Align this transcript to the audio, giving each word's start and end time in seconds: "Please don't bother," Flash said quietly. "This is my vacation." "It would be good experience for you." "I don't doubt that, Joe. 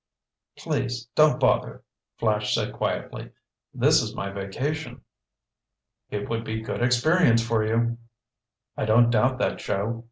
"Please 0.57 1.05
don't 1.13 1.39
bother," 1.39 1.83
Flash 2.17 2.55
said 2.55 2.73
quietly. 2.73 3.29
"This 3.71 4.01
is 4.01 4.15
my 4.15 4.31
vacation." 4.31 5.01
"It 6.09 6.27
would 6.27 6.43
be 6.43 6.59
good 6.59 6.81
experience 6.81 7.45
for 7.47 7.63
you." 7.63 7.99
"I 8.75 8.85
don't 8.85 9.11
doubt 9.11 9.37
that, 9.37 9.59
Joe. 9.59 9.99